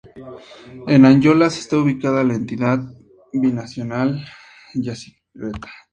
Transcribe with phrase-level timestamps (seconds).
[0.87, 2.79] En Ayolas está ubicada la Entidad
[3.33, 4.25] Binacional
[4.73, 5.69] Yacyretá.